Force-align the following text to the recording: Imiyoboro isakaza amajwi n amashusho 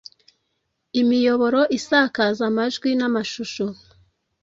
Imiyoboro 1.01 1.61
isakaza 1.77 2.41
amajwi 2.49 2.89
n 2.99 3.01
amashusho 3.07 3.65